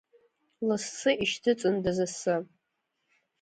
[0.67, 2.35] Лассы ишьҭыҵындаз асы!